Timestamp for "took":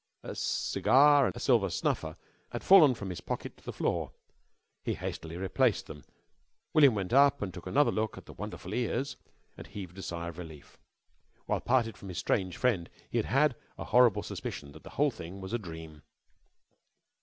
7.53-7.67